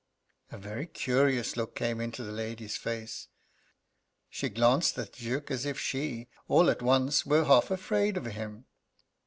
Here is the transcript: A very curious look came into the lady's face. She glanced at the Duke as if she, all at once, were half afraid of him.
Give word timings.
A 0.51 0.57
very 0.57 0.87
curious 0.87 1.55
look 1.55 1.75
came 1.75 2.01
into 2.01 2.23
the 2.23 2.31
lady's 2.31 2.75
face. 2.75 3.27
She 4.31 4.49
glanced 4.49 4.97
at 4.97 5.13
the 5.13 5.19
Duke 5.21 5.51
as 5.51 5.63
if 5.63 5.77
she, 5.77 6.27
all 6.47 6.71
at 6.71 6.81
once, 6.81 7.23
were 7.23 7.45
half 7.45 7.69
afraid 7.69 8.17
of 8.17 8.25
him. 8.25 8.65